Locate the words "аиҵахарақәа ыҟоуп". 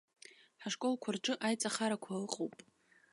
1.47-2.55